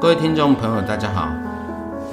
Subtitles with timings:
[0.00, 1.28] 各位听众朋友，大家好，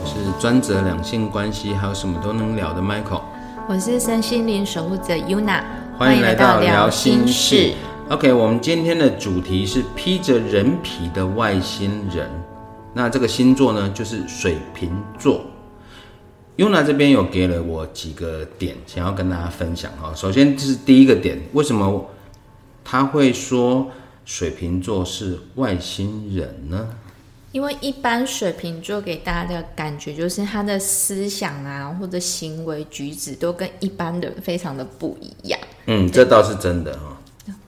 [0.01, 3.21] 我是专责两性关系还有什么都能聊的 Michael，
[3.69, 5.61] 我是身心灵守护者 Yuna，
[5.95, 7.73] 欢迎来到聊心事。
[8.09, 12.27] OK，我们今天的主题是披着人皮的外星人。
[12.91, 15.41] 那这个星座呢，就是水瓶座。
[16.57, 20.11] Yuna 这边有给了我几个点，想要跟大家分享哈。
[20.15, 22.09] 首先是第一个点，为什么
[22.83, 23.91] 他会说
[24.25, 26.87] 水瓶座是外星人呢？
[27.55, 35.57] 因为一般水瓶座给大家的感觉就是他的思想啊，或者行为举止都跟一般人非常的不一样。
[35.85, 37.17] 嗯，这倒是真的哈。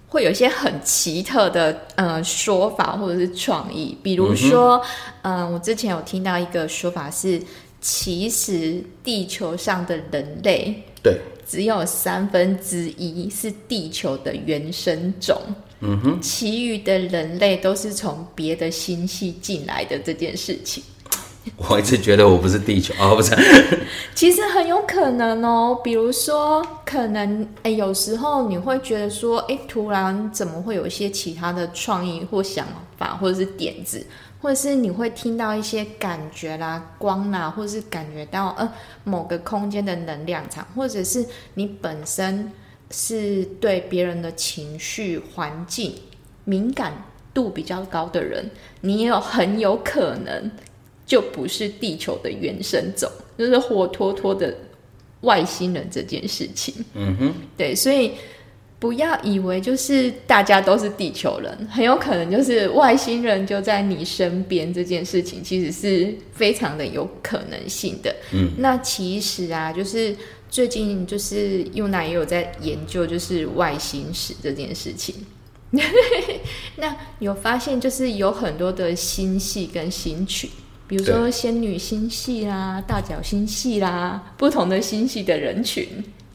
[0.09, 4.81] 会有一些很奇特的呃说法或者是创意，比如说，
[5.21, 7.41] 嗯，我之前有听到一个说法是。
[7.79, 15.39] 其实地球上的人类，对，只有三分之一是地球的原生种，
[15.79, 20.83] 嗯哼，其余的人类都是从别的星系进来的这件事情。
[21.55, 23.33] 我一直觉得我不是地球哦，不是，
[24.13, 25.79] 其实很有可能哦。
[25.81, 32.67] 比如说，可能哎，有时候你会觉得说，哎，突然怎么会有一些其他的创意或想
[32.97, 34.05] 法，或者是点子。
[34.39, 38.71] 或者是你会听到一些感觉啦、光啦，或者是感觉到呃
[39.03, 42.51] 某个空间的能量场，或者是你本身
[42.91, 45.93] 是对别人的情绪、环境
[46.45, 48.49] 敏感度比较高的人，
[48.81, 50.51] 你也有很有可能
[51.05, 54.55] 就不是地球的原生种，就是活脱脱的
[55.21, 56.73] 外星人这件事情。
[56.93, 58.11] 嗯哼，对，所以。
[58.79, 64.71] 不要以为就是大家都是地球人，很有可能就是外星人就在你身边。
[64.71, 68.15] 这件事情其实是非常的有可能性的。
[68.31, 70.15] 嗯，那其实啊，就是
[70.49, 75.15] 最近就是优娜也有在研究，就是外星史这件事情。
[76.77, 80.47] 那有发现就是有很多的星系跟星群，
[80.87, 85.87] 比如说仙女星系啦、大角星系啦，不同的星系的人群。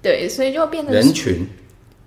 [0.02, 1.46] 对，所以就变成人群。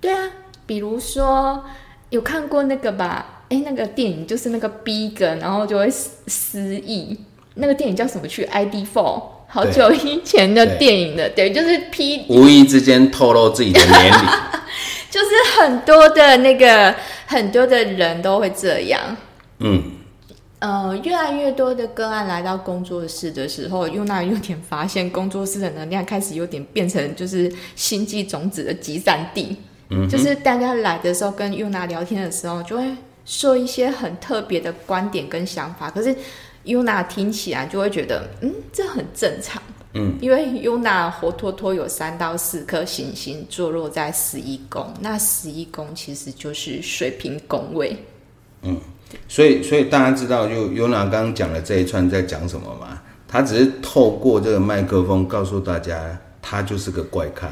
[0.01, 0.29] 对啊，
[0.65, 1.63] 比如说
[2.09, 3.43] 有看过那个吧？
[3.49, 5.87] 哎，那个电影就是那个 Big，然后就会
[6.27, 7.17] 失忆。
[7.55, 8.27] 那个电影叫什么？
[8.27, 11.29] 去 ID Four，好久以前的电影了。
[11.29, 14.29] 对，就是 P，无意之间透露自己的年龄。
[15.09, 16.93] 就是很多的那个
[17.27, 19.15] 很多的人都会这样。
[19.59, 19.81] 嗯，
[20.59, 29.55] 呃，越来越多的个案来到工作室的时候，又那有点发现工作室的能量开始有点变成就是星际种子的集散地。
[30.09, 32.83] 就是大家来的时候跟优娜聊天的时候，就会
[33.25, 35.89] 说一些很特别的观点跟想法。
[35.91, 36.15] 可是
[36.63, 39.61] 优娜听起来就会觉得，嗯，这很正常。
[39.93, 47.95] 嗯，因为优娜活脱脱有三到四颗行星坐落在十一宫，那十一宫其实就是水平宫位。
[48.63, 48.77] 嗯，
[49.27, 53.01] 所以所以大家知道，就优娜刚刚讲的这一串在讲什么吗？
[53.27, 57.49] 他只是透过这个麦克风告诉大家，他就是个怪咖。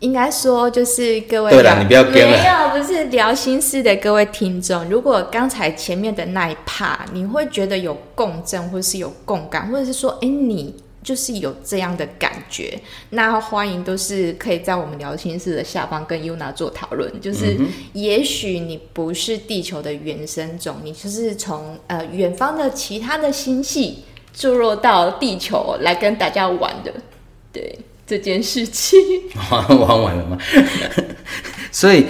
[0.00, 2.36] 应该说，就是各位对了，你不要跟了。
[2.36, 4.84] 没有，不是聊心事的各位听众。
[4.90, 12.78] 如果刚才前面的那一 part，你会觉得有共振，或者是有共感，或者是说，哎，你就是有这样的感觉，
[13.10, 17.10] 那欢迎都是可以在我们聊心事的下方跟 Yuna 做讨论。
[17.20, 17.56] 就是，
[17.94, 26.92] 也许你不是地球的原生种，你就是从呃远方的其他的星系注入到地球来跟大家玩的，
[27.50, 27.78] 对。
[28.06, 28.98] 这件事情
[29.50, 30.38] 玩 玩完了吗？
[31.72, 32.06] 所以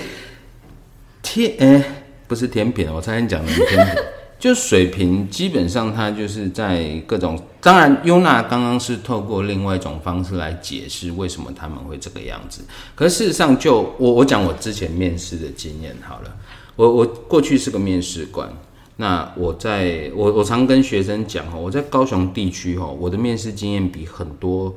[1.23, 1.83] 天哎，
[2.29, 3.95] 不是甜品，我差点讲的甜品，
[4.39, 7.43] 就水平，基本上它就是在各种。
[7.62, 12.61] 当然，优娜刚刚是透过另外一种方式来解释为什么他们会这个样子。
[12.95, 16.37] 可是事实上，就我我讲我之前面试的经验好了，
[16.77, 18.49] 我我过去是个面试官，
[18.97, 24.73] 那我在我我常跟学生讲哈，我在高雄地区哈，我的面试经验比很多。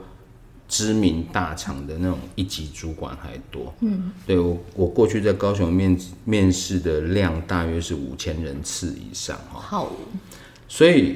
[0.69, 9.91] 知名大厂的那种一级主管还多，嗯，对我我过去在高雄面面试的量大约是五千人次以上哈，好，
[10.67, 11.15] 所以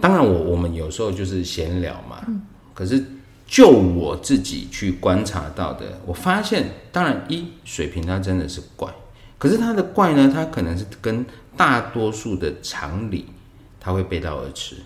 [0.00, 2.40] 当然我我们有时候就是闲聊嘛，嗯，
[2.72, 3.04] 可是
[3.46, 8.90] 就我自己去观察到的，我发现当然一水平它真的是怪，
[9.36, 11.22] 可是它的怪呢，它可能是跟
[11.54, 13.26] 大多数的常理，
[13.78, 14.76] 它会背道而驰，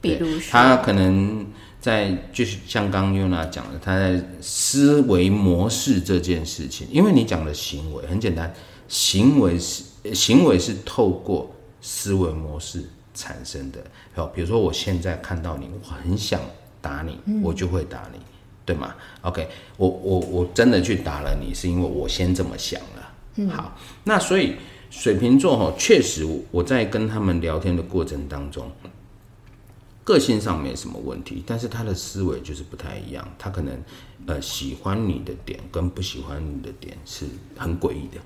[0.00, 0.50] 比如说？
[0.50, 1.46] 他可能。
[1.82, 8.54] 在就是像刚刚 Yuna 讲的，他在思维模式这件事情，因为你讲的行为很简单，
[8.86, 9.82] 行为是
[10.14, 13.82] 行为是透过思维模式产生的。
[14.14, 16.40] 好，比如说我现在看到你，我很想
[16.80, 18.20] 打你，我就会打你，
[18.64, 23.50] 对吗？OK，我我我真的去打了你，是因为我先这么想了。
[23.50, 24.54] 好，那所以
[24.88, 28.70] 水瓶座哈，确实我在跟他们聊天的过程当中。
[30.04, 33.74] 个性上没什么问题，但是他的思维就是不太一样，他可能
[34.26, 37.24] 呃喜欢你的点跟不喜欢你的点是
[37.56, 38.20] 很诡异的。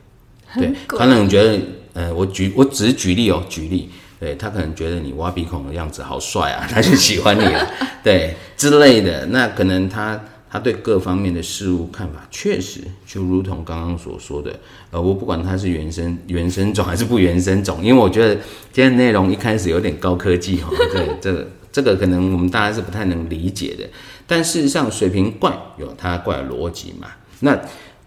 [0.55, 1.61] 对，可能觉得，
[1.93, 3.90] 呃，我举我只是举例哦，举例，
[4.20, 7.70] 对他可能觉得你挖鼻孔的样子好帅啊，他就喜欢你了，
[8.02, 9.26] 对之类的。
[9.26, 10.19] 那可能他
[10.49, 14.56] 他对各方面的事物看法，确实就如同刚刚所说的，
[14.93, 18.37] 呃，我不管他是原生原生种还是不原生种，因为我觉得
[18.72, 21.46] 今天内容一开始有点高科技哈，对这个
[21.76, 23.84] 这个可能我们大家是不太能理解的。
[24.26, 27.08] 但事实上，水瓶怪有它怪逻辑嘛，
[27.40, 27.58] 那。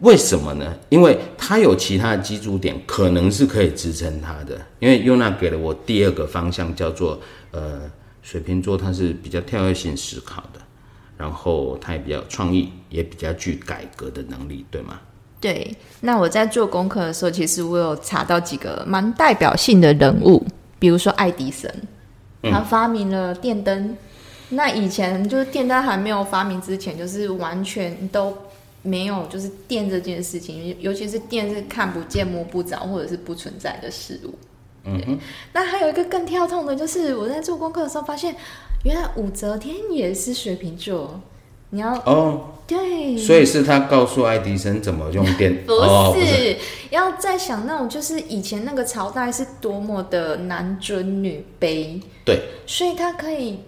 [0.01, 0.74] 为什么呢？
[0.88, 4.57] 因为它有其他的基础点，可能是可以支撑它的。
[4.80, 7.19] 因为 Yuna 给了我第二个方向，叫做
[7.51, 7.81] 呃，
[8.21, 10.62] 水瓶座它是比较跳跃性思考的，
[11.18, 15.01] 然后它也比较创意，也比较具改革的能力，对吗？
[15.42, 15.75] 对。
[16.00, 20.48] 那我在做功课的时候，其实我有查到几个蛮代表性的人物，
[20.80, 21.69] 比如说爱迪生，
[22.44, 23.97] 他发明了电灯。
[24.50, 28.38] 那以前就是电灯还没有发明之前，就是完全都。
[28.81, 34.33] 没有，就是电这件事情，尤其是电是看不见、摸不着或者是不存在的事物。
[34.86, 35.19] 嗯。
[35.51, 38.33] 那还有一个更跳痛的，就是我在做功课的时候发现，
[38.86, 41.19] 原来武则天也是水瓶座。
[41.71, 45.74] 你要哦，对，所以是他告诉爱迪生怎么用电， 不
[46.19, 46.57] 是
[46.89, 52.01] 要在想那种，就是以前那个朝代是多么的男尊女卑。
[52.25, 53.60] 对，所以他可以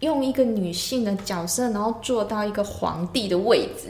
[0.00, 3.88] 用一个女性的角色，然后做到一个皇帝的位置。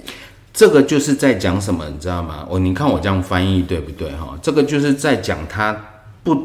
[0.52, 2.46] 这个就是在讲什么，你知道吗？
[2.48, 4.38] 我你看我这样翻译对不对哈？
[4.42, 5.76] 这个就是在讲他
[6.22, 6.40] 不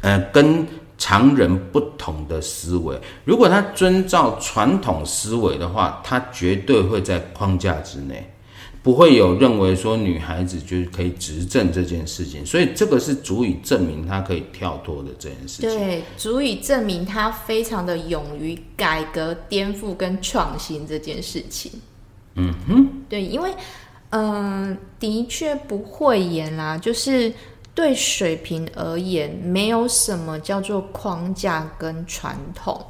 [0.00, 0.66] 呃跟
[0.98, 2.98] 常人不同的思维。
[3.24, 8.30] 如果他遵照传统思维的话，他绝对会在框架之内，
[8.82, 12.44] 不会有认为说女孩子就是可以执政这件事情。
[12.44, 15.70] 所以这个是足以证明他可以跳脱的这件事情。
[15.70, 21.70] 对，足以证明他非常的勇于改革、颠覆跟创新这件事情。
[22.34, 23.50] 嗯哼，对，因为，
[24.10, 26.78] 嗯，的确不会演啦。
[26.78, 27.32] 就是
[27.74, 32.84] 对水平而言，没有什么叫做框架跟传统。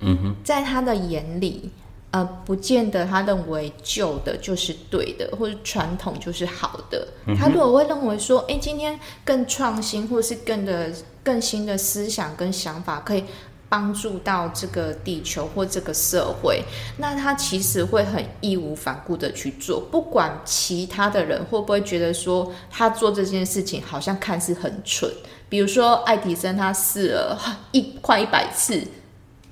[0.00, 1.70] 嗯哼，在他的眼里，
[2.12, 7.08] 呃，不见得他认为旧的就是对的，或者传统就是好的。
[7.36, 10.92] 他如果会认为说，哎，今天更创新，或是更的
[11.24, 13.24] 更新的思想跟想法，可以。
[13.68, 16.62] 帮助到这个地球或这个社会，
[16.96, 25.10] 那他其实会很义无反顾的去做，不管其他的人会不会觉得说他做这件事情好像看似很蠢。
[25.50, 27.38] 比如说爱迪生，他试了
[27.72, 28.82] 一快一百次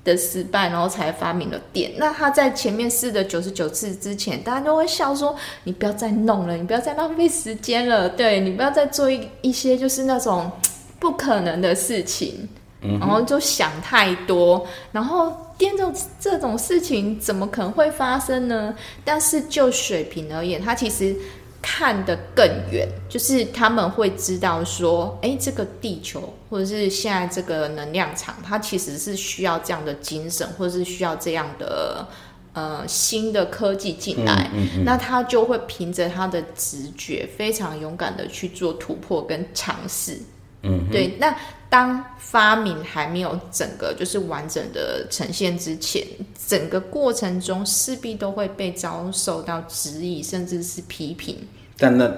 [0.03, 1.91] 的失败，然后才发明了电。
[1.97, 5.35] 那他在前面试的九十九次之前，大家都会笑说
[5.65, 10.51] ：“你不要再弄了，你不要再浪费时间了，对你不要再做一一些就是那种
[10.99, 12.47] 不可能的事情。”
[12.81, 18.73] 然后就想太多，然后电这种这种事情怎么可能会发生呢？
[19.03, 21.15] 但是就水平而言，他其实
[21.59, 32.07] 看得更远，就是他们会知道说，哎，这个地球或者是现在这个能量场，它其实是需要这样的精神，或者是需要这样的
[32.53, 34.51] 呃新的科技进来，
[34.85, 40.19] 那他就会凭着他的直觉，非常勇敢的去做突破跟尝试。
[40.61, 41.35] 嗯，对，那。
[41.69, 46.05] 当发明还没有整个就是完整的呈现之前，
[46.47, 51.37] 整个过程中势必都会被遭受到质疑，甚至是批评。
[51.77, 52.11] 但那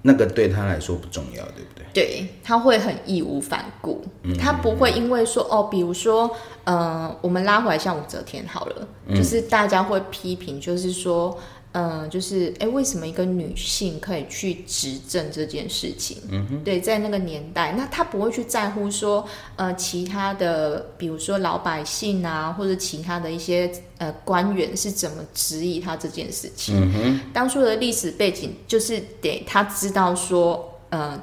[0.00, 1.84] 那个对他来说不重要，对不对？
[1.92, 4.02] 对，他会很义无反顾，
[4.38, 6.30] 他不会因为说哦，比如说，
[6.64, 11.38] 呃，我们拉回来像武则天好了，就是大家会批评，就是说。
[11.72, 16.16] 嗯，就是哎，为什么一个女性可以去执政这件事情？
[16.30, 26.74] 嗯哼，对，在那个年代，那她不会去在乎说，呃，其他的，比如说老百姓啊，或者其他的一些呃官员是怎么质疑她这件事情。
[26.80, 31.20] 嗯哼，当初的历史背景就是得她知道说，呃，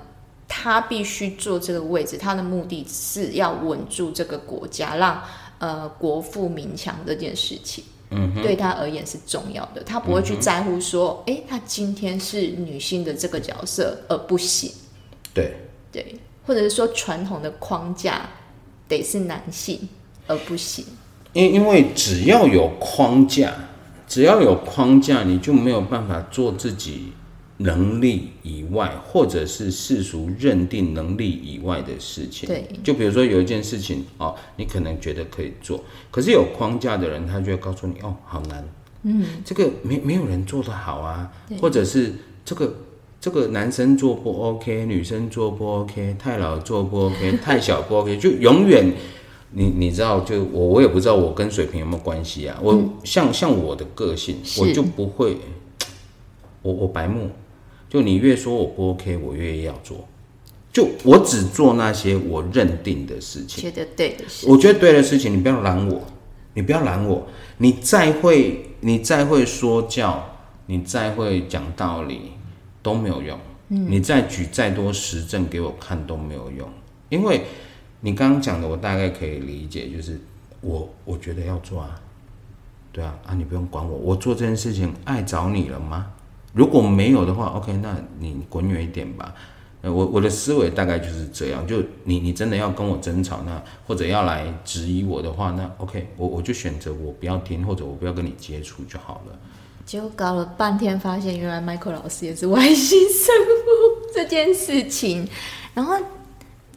[0.48, 5.22] 他必须坐这个位置，他的目的是要稳住这个国家，让
[5.58, 7.84] 呃国富民强这件事情。
[8.12, 14.72] 嗯，对他而言是重要的，他不会去在乎说，哎，他今天是女性的这个角色而不行。
[15.34, 15.54] 对
[15.92, 18.30] 对，或者是说传统的框架
[18.88, 19.88] 得是男性
[20.28, 20.86] 而不行。
[21.34, 23.54] 因因为只要有框架，
[24.08, 27.12] 只要有框架，你就没有办法做自己。
[27.58, 35.82] 能力以外，或者是世俗认定能力以外的事情，对，就比如说有一件事情哦，你可能觉得可以做，
[36.12, 38.68] 可是有框架的人，他就会告诉你哦，好难，
[39.04, 41.32] 嗯，这个没没有人做得好啊，
[41.62, 42.76] 或者是这个
[43.22, 48.94] 这个男生做不 OK，女生做不 OK，太老做不 OK， 太小不 OK，就永远
[49.52, 52.60] 你你知道，就我我也不知道我跟水平有没有关系啊。
[52.62, 55.38] 我、像像我的个性，我就不会，
[56.62, 57.30] 我我白目，
[57.96, 60.06] 就你越说我不 OK，我越要做。
[60.74, 63.64] 就我只做那些我认定的事情。
[63.64, 66.02] 觉得对的事，我觉得对的事情，你不要拦我，
[66.56, 67.26] 你不要拦我。
[67.60, 70.22] 你再会，你再会说教，
[70.66, 72.34] 你再会讲道理，
[72.84, 73.40] 都没有用。
[73.70, 76.68] 你再举再多实证给我看都没有用，
[77.08, 77.44] 因为
[78.02, 80.20] 你刚刚讲的，我大概可以理解，就是
[80.60, 81.98] 我我觉得要做啊，
[82.92, 86.12] 对啊，啊，你不用管我，我做这件事情碍着你了吗？
[86.56, 89.36] 如果没有的话，OK，那你滚远一点吧。
[89.82, 99.38] 呃，我我的思维大概就是这样，就你你真的要跟我争吵，那或者要来质疑我的话，那 OK，我我就选择我不要听，或者我不要跟你接触就好了。
[99.86, 105.28] 结果搞了半天，发现原来 Michael 老师也是外星生物这件事情。
[105.76, 105.94] 然后，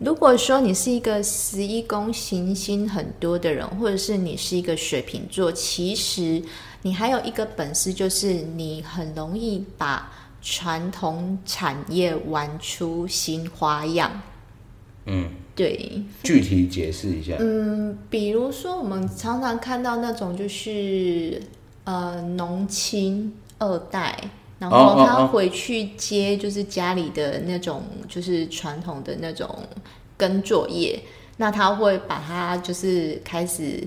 [0.00, 6.42] 如果说你是一个十一宫行星很多的人，或者是你是一个水瓶座，其实
[6.82, 14.11] 你还有一个本事，就是你很容易把传统产业玩出新花样。
[15.06, 17.35] 嗯，对，具体解释一下。
[17.38, 21.42] 嗯，比如说我们常常看到那种就是
[21.85, 24.16] 呃农亲二代，
[24.58, 29.49] 然哦后他回去接就是家里的那种就是传统的那种
[30.16, 31.00] 耕作业，
[31.38, 33.82] 那他会把它就是开始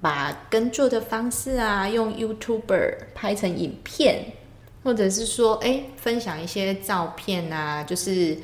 [0.00, 4.32] 把耕作的方式啊，用 YouTuber 拍成影片，
[4.82, 8.36] 或者是说哎分享一些照片啊，就是。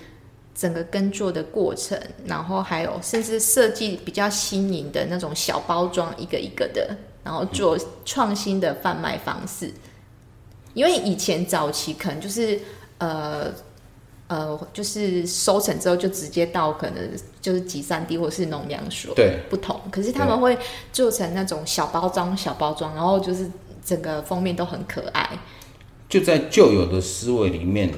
[0.57, 9.69] 整个耕作的过程，然后还有甚至设计比较新颖的那种小包装，一个一个的，然后做创新的贩卖方式。
[10.73, 12.61] 因为以前早期可能就是
[12.99, 13.53] 呃
[14.29, 17.11] 呃，就是收成之后就直接到可能
[17.45, 19.79] 就是集散地或是农粮所，对，不同。
[19.91, 20.57] 可是他们会
[20.95, 23.47] 做成那种小包装、小包装，然后就是
[23.85, 25.29] 整个封面都很可爱。
[26.09, 27.91] 就在旧有的思维里面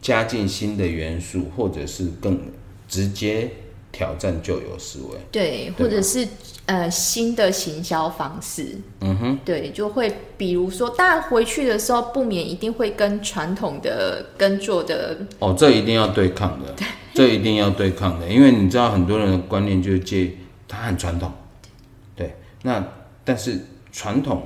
[0.00, 2.40] 加进新的元素，或者是更
[2.88, 3.50] 直接
[3.90, 5.18] 挑战旧有思维。
[5.30, 6.26] 对，对或者是
[6.66, 16.74] 呃新的行销方式，嗯哼，对，就会比如说，当然回去的时候不免一定会跟传统的耕作的，哦，这一定要对抗的，
[17.14, 20.32] 这一定要对抗的，因为你知道很多人的观念就是借
[20.66, 21.32] 它很传统，
[22.14, 22.86] 对，那
[23.24, 23.58] 但是
[23.90, 24.42] 传统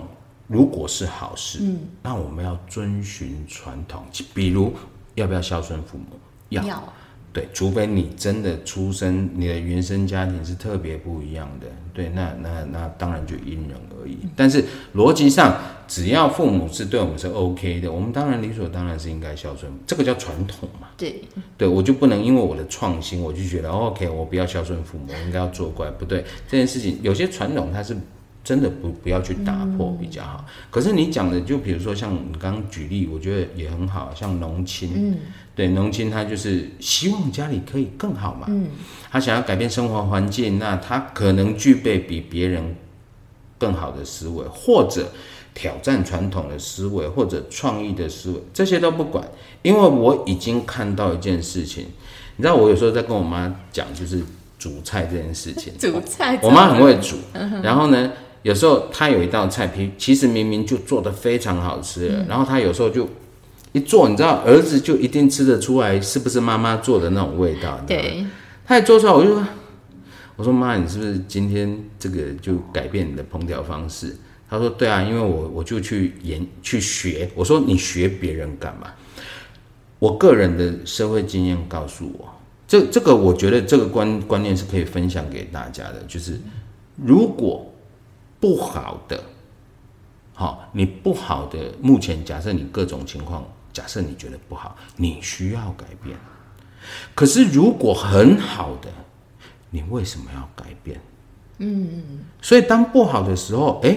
[0.47, 4.73] 如果是好事，嗯，那我们要遵循传统，比如
[5.15, 6.19] 要不要孝顺父母，
[6.51, 6.93] 要，要
[7.33, 14.19] 对，除非你真的出生，你的原生家庭是特别不一样的，对，那那那当然就因人而异。
[14.37, 14.62] 但是
[14.95, 15.57] 逻辑上，
[15.89, 20.89] 只要父母是对我们是 OK 的，我们当然理所当然是应该孝顺，这个叫传统嘛。
[20.99, 21.23] 对
[21.57, 26.23] 对我就不能因为我的创新，我就觉得、哦 OK，我不要孝顺父母，我应该要做怪，不对。
[26.47, 27.97] 这件事情有些传统它是
[28.45, 30.45] 真的不不要去打破比较好。
[30.71, 35.17] 可是你讲的，就比如说像你刚刚举例，我觉得也很好，像农亲，嗯，
[35.55, 38.69] 对，农亲他就是希望家里可以更好嘛，嗯，
[39.11, 42.75] 他想要改变生活环境，那他可能具备比别人
[43.59, 45.13] 更好的思维，或者
[45.53, 49.23] 挑战传统的思维，或者创意的思维，这些都不管，
[49.61, 51.87] 因为我已经看到一件事情，
[52.37, 54.23] 你知道，我有时候在跟我妈讲，就是
[54.59, 57.17] 煮菜这件事情， 煮菜，我妈很会煮，
[57.63, 58.11] 然后呢，
[58.43, 63.07] 有时候她有一道菜，其其实明明就做的非常好吃了，然后她有时候就
[63.73, 68.25] 一做，你知道，儿子就一定吃得出来是不是妈妈做的那种味道，对，
[68.64, 69.47] 他一做出来，我就说，
[70.37, 74.17] 我说妈，你是不是今天这个就改变你的烹调方式？
[74.49, 77.31] 他说对啊，因为我我就去研去学。
[77.35, 78.88] 我说你学别人干嘛？
[79.99, 82.29] 我个人的社会经验告诉我，
[82.69, 86.38] 这这个我觉得这个观观念是可以分享给大家的，就是
[86.97, 87.73] 如果
[88.38, 89.23] 不好的，
[90.35, 96.17] 好，你不好的，目前假设你各种情况，假设你觉得不好，你需要改变。
[97.14, 98.88] 可是如果很好的，
[99.71, 101.00] 你为什么要改变？
[101.59, 103.97] 嗯，所以当不好的时候，哎，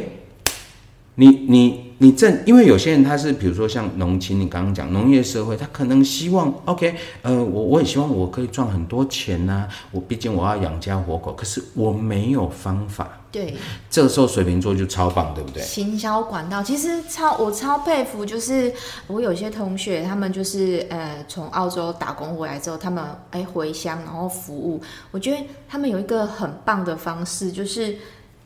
[1.16, 13.20] 你你你正因为有些人他是比如说像农青，你刚刚讲农业社会，他可能希望 OK，呃，我我也希望我可以赚很多钱呐、我毕竟我要养家活口，可是我没有方法。
[13.32, 13.54] 对，
[13.90, 15.62] 这个时候水瓶座就超棒，对不对？
[15.62, 18.72] 行销管道其实超我超佩服，就是
[19.08, 25.38] 我有些同学他们就是呃从澳洲打工回来之后，他们哎回乡然后服务，我觉得
[25.68, 27.98] 他们有一个很棒的方式，就是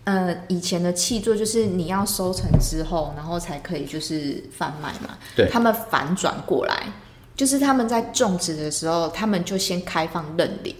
[0.09, 5.47] 呃以前的气作就是你要收成之后，然后才可以就是贩卖嘛，对。
[5.51, 6.91] 他们反转过来，
[7.35, 10.75] 就是他们在种植的时候，他们就先开放认领。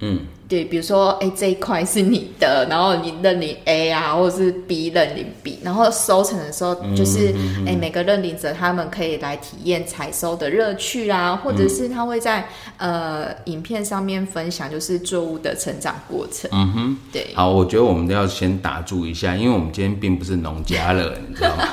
[0.00, 7.34] 嗯，对，比如说，哎，这一块是你的，然后你认领 A 啊，或者是 B 认领 B，然后收成的时候，就是，
[7.66, 16.48] 哎，每个认领者他们可以来体验采收的乐趣啊，或者是他会在呃影片上面分享，就是作物的成长过程。
[16.54, 21.64] 嗯哼，对，好，我觉得我们都要先打住一下，因为我们今天并不是农家乐，你知道吗？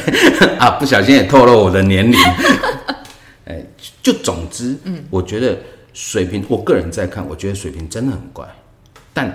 [0.58, 2.18] 啊，不小心也透露我的年龄。
[3.46, 3.62] 哎，
[4.02, 5.58] 就总之，嗯，我觉得
[5.94, 8.46] 水平，我个人在看，我觉得水平真的很怪，
[9.14, 9.34] 但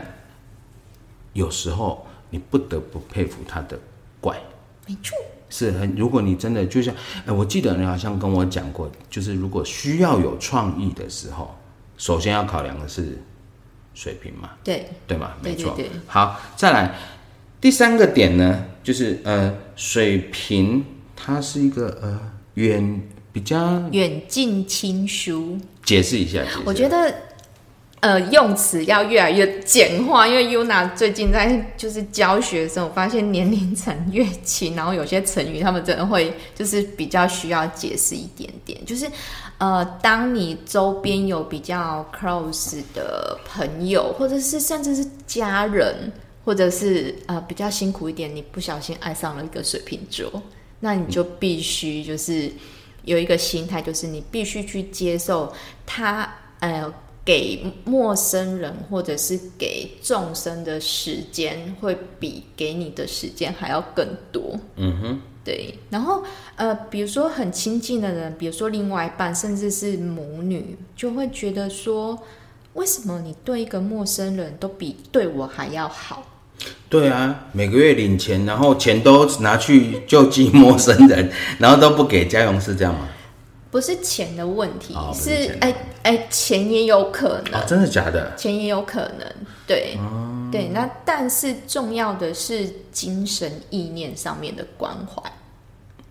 [1.34, 3.80] 有时候你不得不佩服他的
[4.22, 4.38] 怪。
[4.86, 5.18] 没错，
[5.50, 6.94] 是很，如果你真的就像，
[7.26, 11.56] 哎，我记得你好像跟我讲过，就是如果需要有创意的时候，
[11.98, 13.18] 首先要考量的是
[13.94, 15.32] 水平嘛，对，对吗？
[15.42, 15.74] 没错。
[15.76, 16.94] 对对对好，再来
[17.62, 20.84] 第三个点呢，就是呃，水平
[21.16, 22.20] 它是一个呃
[22.56, 25.58] 远比较远近亲疏。
[25.84, 27.14] 解释一下，我觉得，
[28.02, 38.80] 呃，用词要越来越简化，因为 Yuna 最近在就是教学的时候，我发现年龄层越轻，然后有些成语他们真的会就是比较需要解释一点点。
[38.86, 39.06] 就是
[39.58, 46.12] 呃，当你周边有比较 close 的朋友，或者是甚至是家人，
[46.46, 50.42] 或者是呃比较辛苦一点，你不小心爱上了一个水瓶座，
[50.80, 52.52] 那你就必须就是。
[53.04, 55.52] 有一个心态，就是你必须去接受
[55.86, 56.94] 他，呃，
[57.26, 64.58] 给陌生人或者是给众生的时间，会比给你的时间还要更多。
[64.76, 65.76] 嗯哼，对。
[65.90, 66.24] 然后，
[66.56, 72.18] 呃，比如说很亲近的人，比如说另外一半，甚至是母女，就会觉得说，
[72.74, 76.24] 为什么你对一个陌生人都比对我还要好？
[76.90, 83.08] 对啊，每个月领钱，然后钱都拿去救济陌生人，然后都不给家用，是这样吗？
[83.72, 87.62] 不是钱的问题，哦是哎哎，钱也有可能。
[87.62, 88.34] 哦，真的假的？
[88.36, 89.28] 钱也有可能，
[89.68, 89.96] 对，
[90.52, 90.70] 对。
[90.74, 95.22] 那但是重要的是精神意念上面的关怀，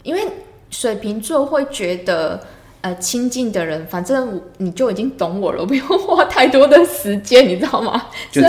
[0.04, 0.22] 因为
[0.70, 2.40] 水瓶座会觉得，
[2.82, 8.06] 呃，亲近的人，反正你就已经懂我了，我不用花太多的时间，你知道吗？
[8.30, 8.40] 就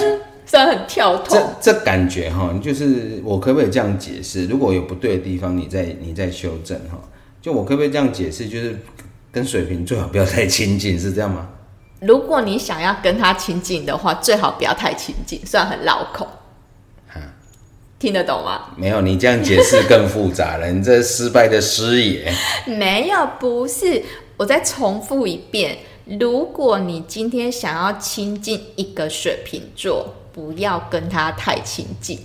[0.50, 4.48] 虽然很跳脱，这这感觉哈，就是我可不可以这样解释？
[4.48, 7.00] 如果有不对的地方，你再你再修正哈。
[7.40, 8.50] 就我可不可以这样解释？
[8.50, 8.76] 就是
[9.32, 11.48] 跟水瓶最好不要太亲近，是这样吗？
[12.00, 16.28] 如果你想要跟他亲近的话，最好不要太亲近，虽然很绕口，
[17.08, 17.22] 哈，
[18.00, 18.72] 听得懂吗？
[18.76, 22.34] 没有，你这样解释更复杂了， 你这失败的师爷。
[22.66, 24.04] 没有，不是。
[24.36, 25.78] 我再重复一遍：
[26.20, 32.18] 如果你今天想要亲近一个水瓶座，不要跟他太亲近。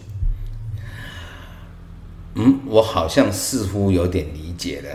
[2.36, 4.88] 嗯，我好像似乎有点理解了。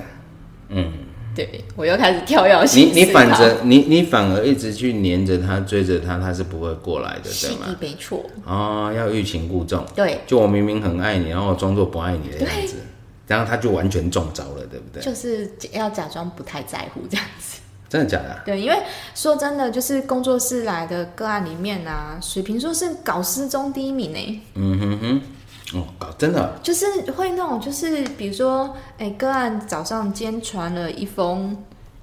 [0.69, 0.93] 嗯，
[1.35, 8.23] 对我又开始跳跃你你反着你你反而一直去黏着他，追着他，他是不会过来的，对吗？，没错。
[8.45, 9.85] 哦，要欲擒故纵。
[9.93, 12.75] 对，就我明明很爱你，然后我装作不爱你的样子，
[13.27, 15.01] 然后他就完全中招了，对不对？
[15.01, 17.59] 就是要假装不太在乎这样子。
[17.89, 18.41] 真的假的啊？
[18.45, 18.79] 对，因为
[19.15, 24.41] 说真的，就是工作室来的个案里面啊，水瓶座是搞失踪第一名呢。
[24.53, 31.57] 嗯哼哼，哦，搞真的啊，就是会那种，就是比如说，哎、个案早上今天传了一封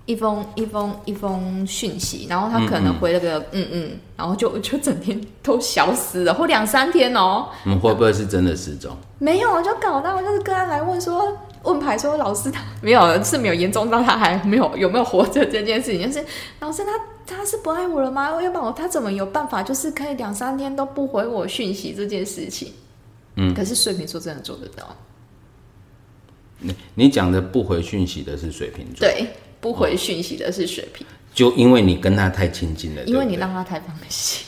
[0.06, 8.90] 一封一封一封讯息，然后他可能回了个嗯嗯然后就就整天都消失了，或两三天哦，嗯，会不会是真的失踪？
[9.18, 11.36] 没有，就搞到就是个案来问说。
[11.62, 16.26] 问牌说老师他没有是没有严重到他还没有有没有活着这件事情，就是
[16.60, 18.30] 老师他他是不爱我了吗？
[18.42, 22.72] 要不然我他怎么有办法就是可以两三天都不回我讯息这件事情？
[23.36, 24.96] 嗯可是水瓶座真的做得到。
[26.58, 29.26] 你你讲的不回讯息的是水瓶座，对，
[29.60, 34.46] 不回讯息的是水瓶，就因为你跟他太亲近了，因为你让他太放心。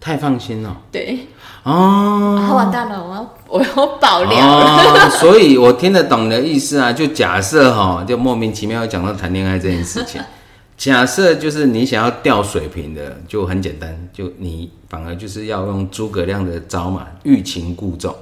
[0.00, 1.28] 太放心了对，
[1.62, 2.38] 哦。
[2.40, 5.06] 啊，完蛋了，我要 我要爆料了。
[5.06, 6.90] 哦，所以我听得懂的意思啊。
[6.90, 10.20] 就假设哈，就莫名其妙讲到谈恋爱这件事情。
[10.78, 18.14] 假设就是你想要掉水平的，就很简单，就你反而就是要用诸葛亮的招嘛，欲擒故纵。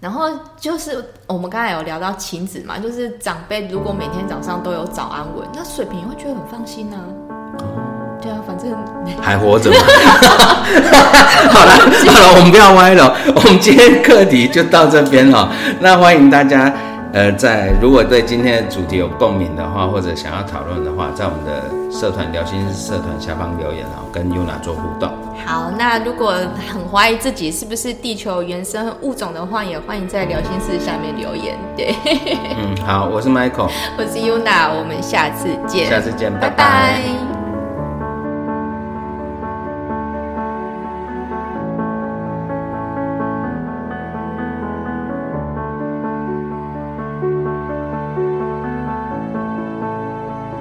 [0.00, 7.00] 然后就是我们刚才有聊到亲子嘛，就是长辈如果每天早上都有早安文，那水瓶也会觉得很放心啊。
[7.58, 8.05] 对啊，
[8.56, 8.76] 反正
[9.22, 9.76] 还活着吗？
[11.50, 15.50] 好了好了，我们不要歪了，我们今天课题就到这边了。
[15.80, 16.72] 那欢迎大家，
[17.12, 25.10] 呃，在如果对今天的主题有共鸣的话，或者想要讨论的话，在我们的社团聊心事社团下方留言哦，跟 Yuna 做互动。
[25.46, 26.34] 好，那如果
[26.72, 31.56] 很怀疑自己是不是地球原生物种的话，也欢迎在聊心室下面留言。
[31.76, 31.94] 对，
[32.58, 37.35] 嗯，好，我是 Michael， 我是 Yuna，我们下次见，下次见，拜拜拜拜